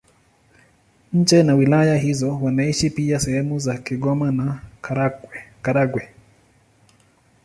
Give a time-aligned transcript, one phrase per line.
[1.13, 4.61] Nje na wilaya hizo wanaishi pia sehemu za Kigoma na
[5.61, 6.09] Karagwe.